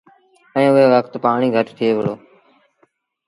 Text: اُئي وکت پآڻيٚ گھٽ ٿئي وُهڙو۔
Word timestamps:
اُئي 0.55 0.67
وکت 0.93 1.13
پآڻيٚ 1.23 1.53
گھٽ 1.55 1.67
ٿئي 1.77 1.89
وُهڙو۔ 1.95 2.13